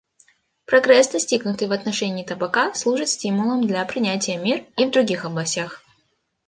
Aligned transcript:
Прогресс, 0.65 1.09
достигнутый 1.11 1.67
в 1.67 1.71
отношении 1.71 2.23
табака, 2.23 2.73
служит 2.73 3.07
стимулом 3.09 3.67
для 3.67 3.85
принятия 3.85 4.35
мер 4.37 4.65
и 4.75 4.85
в 4.85 4.89
других 4.89 5.25
областях. 5.25 5.83